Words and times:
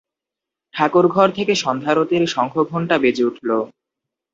ঠাকুরঘর 0.73 1.27
থেকে 1.37 1.53
সন্ধ্যারতির 1.63 2.23
শঙ্খঘণ্টা 2.27 2.95
বেজে 3.03 3.23
উঠল। 3.23 3.49